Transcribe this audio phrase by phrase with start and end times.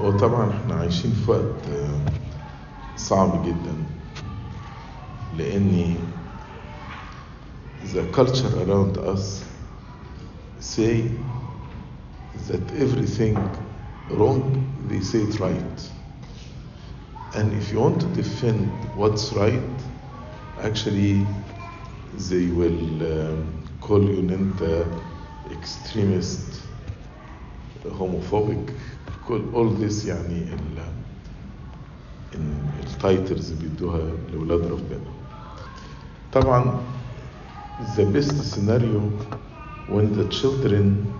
[0.00, 2.00] وطبعا احنا عايشين في وقت آه،
[2.96, 3.74] صعب جدا
[5.38, 5.96] لأن
[7.94, 9.42] the culture around us
[10.60, 11.10] say
[12.48, 13.36] that everything
[14.10, 14.42] wrong
[14.88, 15.90] they say it right
[17.34, 19.78] and if you want to defend what's right
[20.62, 21.26] actually
[22.30, 23.46] they will um,
[23.80, 24.86] call you انت
[25.50, 26.60] extremist
[27.90, 28.70] homophobic
[29.28, 30.82] كل all this يعني ال
[32.82, 35.10] التايتلز بيدوها لأولاد ربنا
[36.32, 36.80] طبعا
[37.96, 39.00] the best scenario
[39.88, 41.12] when the children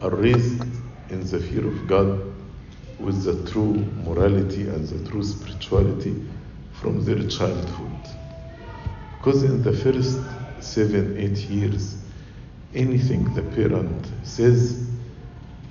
[0.00, 0.62] are raised
[1.10, 2.34] in the fear of God
[2.98, 3.74] with the true
[4.04, 6.14] morality and the true spirituality
[6.72, 7.98] from their childhood.
[9.18, 10.20] Because in the first
[10.60, 11.96] seven, eight years,
[12.74, 14.86] anything the parent says,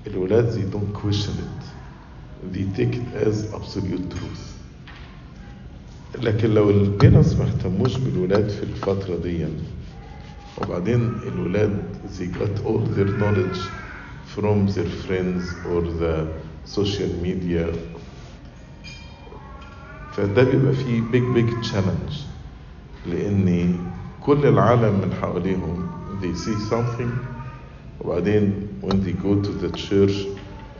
[0.06, 1.64] الولاد they don't question it.
[2.52, 4.54] They take it as absolute truth.
[6.22, 9.46] لكن لو البيرنتس ما اهتموش بالولاد في الفترة دي
[10.62, 11.82] وبعدين الولاد
[12.18, 13.58] they got all their knowledge
[14.36, 16.26] from their friends or the
[16.64, 17.66] social media
[20.12, 22.14] فده بيبقى فيه big big challenge
[23.06, 23.76] لأن
[24.20, 25.88] كل العالم من حواليهم
[26.22, 27.10] they see something
[27.99, 30.25] وبعدين when they go to the church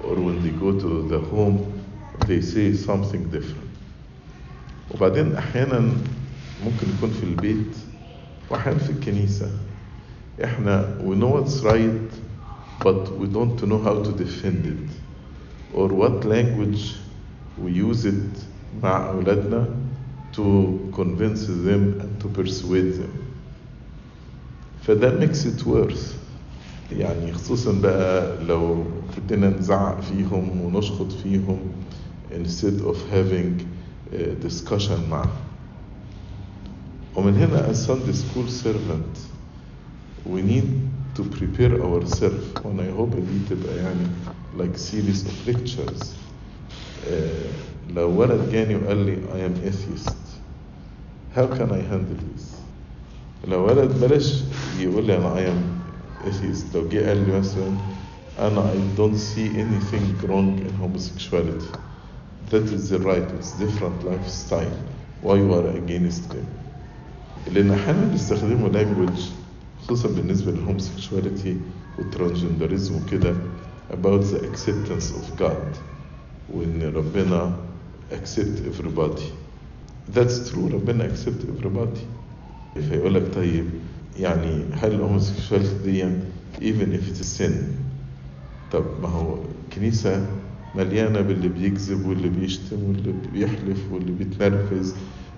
[0.04, 1.84] or when they go to the home
[2.28, 3.70] they say something different
[4.90, 5.80] وبعدين أحيانا
[6.64, 7.76] ممكن يكون في البيت
[8.50, 9.52] وأحيانا في الكنيسة
[10.44, 12.12] احنا we know what's right
[12.84, 14.90] but we don't know how to defend it
[15.74, 16.96] or what language
[17.58, 18.46] we use it
[18.84, 19.68] مع أولادنا
[20.34, 23.14] to convince them and to persuade them
[24.82, 26.14] فده makes it worse
[26.93, 28.85] يعني خصوصا بقى لو
[29.19, 31.59] بدنا نزعق فيهم ونشخط فيهم
[32.33, 33.63] instead of having
[34.47, 35.31] discussion معهم
[37.17, 39.19] ومن هنا as Sunday school servant
[40.27, 40.69] we need
[41.17, 44.07] to prepare ourselves and I hope دي تبقى يعني
[44.59, 46.05] like series of lectures
[47.11, 47.51] آه،
[47.95, 50.17] لو ولد جاني وقال لي I am atheist
[51.39, 52.45] how can I handle this
[53.49, 54.43] لو ولد بلاش
[54.81, 55.79] يقول لي أنا I am
[56.26, 57.78] atheist لو جه قال لي مثلا
[58.40, 61.78] انا I don't see anything wrong in homosexuality
[62.52, 64.78] that is the right it's different lifestyle
[65.24, 66.46] why you are against them
[67.54, 69.22] لان احيانا بيستخدموا language
[69.84, 71.58] خصوصا بالنسبه للهوموسيكشواليتي
[71.98, 73.34] والترانسجندرزم وكده
[73.92, 75.78] about the acceptance of God
[76.54, 77.56] وان ربنا
[78.12, 79.24] accept everybody
[80.16, 82.00] that's true ربنا accept everybody
[82.90, 83.66] فيقول لك طيب
[84.19, 86.05] يعني هل الهوموسيكشواليتي دي
[86.61, 87.53] even if it's a sin?
[88.71, 90.27] طب ما هو الكنيسة
[90.75, 94.95] مليانة باللي بيكذب واللي بيشتم واللي بيحلف واللي بيتنرفز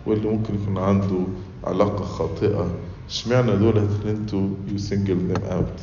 [0.06, 1.24] واللي ممكن يكون عنده
[1.64, 2.78] علاقة خاطئة.
[3.08, 5.80] اشمعنى دول أنتوا you single them out?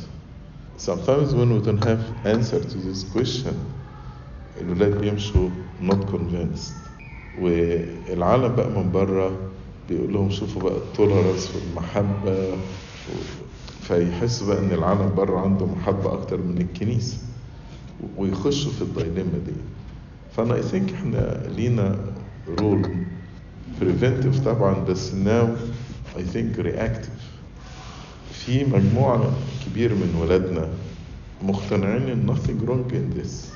[0.88, 3.54] Sometimes when we don't have answer to this question
[4.60, 6.72] الولاد بيمشوا not convinced.
[7.38, 9.50] والعالم بقى من بره
[9.88, 12.58] بيقول لهم شوفوا بقى التولرنس والمحبة
[13.82, 17.18] فيحسوا بقى إن العالم بره عنده محبة أكتر من الكنيسة
[18.16, 19.52] ويخشوا في الدايليما دي.
[20.36, 21.98] فأنا I think إحنا لينا
[22.48, 22.82] رول
[23.80, 25.46] preventive طبعا بس now
[26.16, 27.18] I think reactive.
[28.32, 29.32] في مجموعة
[29.66, 30.68] كبير من ولادنا
[31.42, 33.50] مقتنعين إن nothing wrong in this.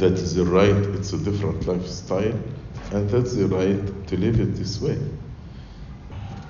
[0.00, 2.38] That is the right it's a different lifestyle
[2.92, 4.98] and that's the right to live it this way.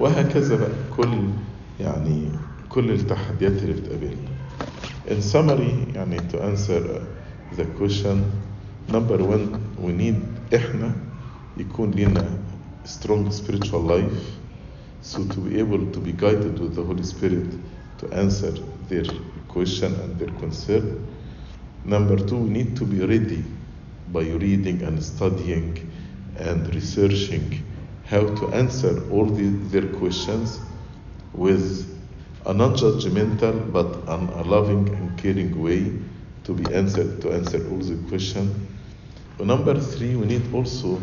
[0.00, 1.28] وهكذا بقى كل
[1.79, 2.29] يعني
[2.69, 4.35] كل التحديات اللي بتقابلنا
[5.07, 6.81] in summary يعني to answer
[7.57, 8.17] the question
[8.91, 9.47] number one
[9.85, 10.15] we need
[10.55, 10.95] احنا
[11.57, 12.37] يكون لنا
[12.85, 14.21] strong spiritual life
[15.01, 17.49] so to be able to be guided with the Holy Spirit
[17.99, 18.53] to answer
[18.89, 19.05] their
[19.47, 20.85] question and their concern
[21.85, 23.43] number two we need to be ready
[24.13, 25.69] by reading and studying
[26.37, 27.63] and researching
[28.11, 30.59] how to answer all the, their questions
[31.32, 31.86] with
[32.46, 35.92] a non-judgmental but an, a loving and caring way
[36.44, 38.54] to be answered to answer all the questions.
[39.38, 41.00] Number three, we need also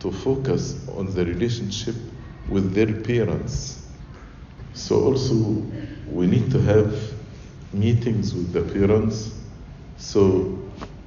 [0.00, 1.94] to focus on the relationship
[2.48, 3.86] with their parents.
[4.72, 5.34] So also
[6.10, 6.94] we need to have
[7.72, 9.36] meetings with the parents
[9.98, 10.58] so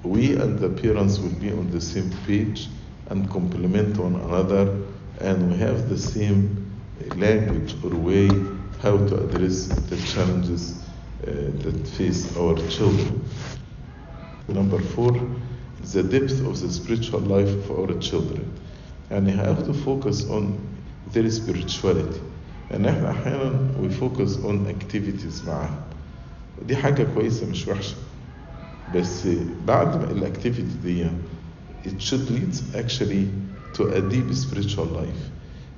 [0.03, 2.67] we and the parents will be on the same page
[3.07, 4.81] and complement one another
[5.21, 6.58] and we have the same
[7.16, 8.28] language or way
[8.82, 10.84] how to address the challenges
[11.26, 11.30] uh,
[11.62, 13.24] that face our children.
[14.48, 15.12] Number four,
[15.92, 18.44] the depth of the spiritual life of our children
[19.10, 20.58] يعني have to focus on
[21.12, 22.20] their spirituality
[22.70, 25.80] لأن احنا أحيانا we focus on activities معاهم
[26.62, 27.96] ودي حاجة كويسة مش وحشة
[28.94, 29.26] بس
[29.66, 31.06] بعد ما الاكتيفيتي دي
[31.84, 33.26] it should lead actually
[33.76, 35.30] to a deep spiritual life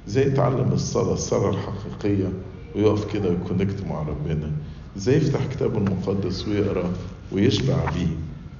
[0.07, 2.29] زي يتعلم الصلاة الصلاة الحقيقية
[2.75, 4.51] ويقف كده ويكونكت مع ربنا.
[4.97, 6.91] إزاي يفتح كتابه المقدس ويقرأ
[7.31, 8.15] ويشبع بيه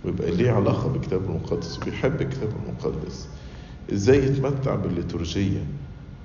[0.06, 3.28] ويبقى ليه علاقة بالكتاب المقدس وبيحب الكتاب المقدس.
[3.94, 5.66] إزاي يتمتع بالليتورجية؟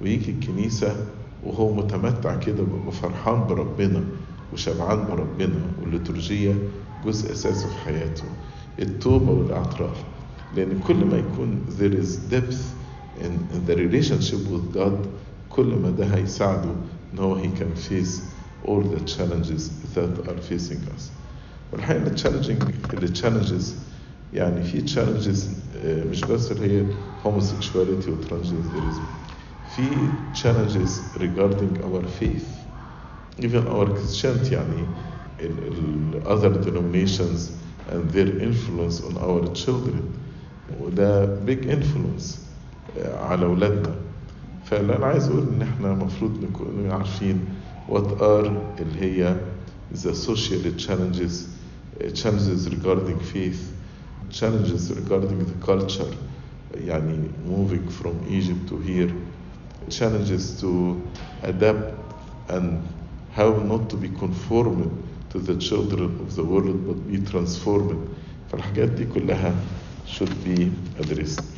[0.03, 1.07] ويجي الكنيسة
[1.45, 4.05] وهو متمتع كده وفرحان بربنا
[4.53, 6.55] وشبعان بربنا والليتورجية
[7.05, 8.25] جزء أساسي في حياته.
[8.79, 10.05] التوبة والأعتراف.
[10.57, 12.57] لأن كل ما يكون there is depth
[13.16, 15.08] in, in the relationship with God
[15.50, 16.76] كل ما ده هيساعده
[17.14, 18.22] إن هو he can face
[18.66, 21.12] all the challenges that are facing us
[21.74, 22.64] والحقيقة التشالنجينج
[22.94, 23.76] التشالنجز
[24.34, 25.50] يعني في تشالنجز
[25.86, 26.86] مش بس اللي هي
[27.24, 29.04] homosexuality وترانسجندرزم
[29.76, 32.48] في challenges regarding our faith
[33.40, 34.86] even our Christianity يعني
[35.40, 37.52] ال, ال other denominations
[37.92, 40.02] and their influence on our children
[40.82, 42.45] وده big influence
[43.05, 43.95] على أولادنا
[44.65, 47.45] فاللي أنا عايز أقول إن إحنا المفروض نكون عارفين
[47.89, 48.51] what are
[48.81, 49.37] اللي هي
[49.95, 51.47] the social challenges
[52.15, 53.63] challenges regarding faith
[54.31, 56.15] challenges regarding the culture
[56.75, 57.19] يعني
[57.49, 59.11] moving from Egypt to here
[59.91, 61.01] challenges to
[61.43, 61.95] adapt
[62.49, 62.83] and
[63.37, 64.91] how not to be conformed
[65.33, 68.09] to the children of the world but be transformed
[68.53, 69.55] فالحاجات دي كلها
[70.07, 71.56] should be addressed